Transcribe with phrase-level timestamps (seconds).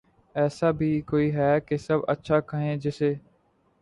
[0.35, 3.13] ایسا بھی کوئی ھے کہ سب اچھا کہیں جسے